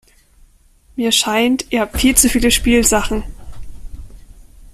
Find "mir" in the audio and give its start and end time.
0.95-1.11